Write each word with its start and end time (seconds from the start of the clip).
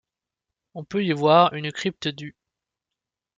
On 0.73 0.83
peut 0.83 1.05
y 1.05 1.11
voir 1.13 1.53
une 1.53 1.71
crypte 1.71 2.07
du-. 2.07 2.31